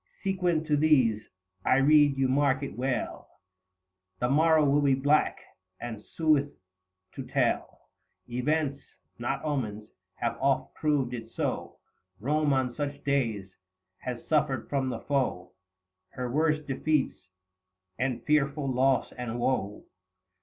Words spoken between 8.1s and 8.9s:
Events,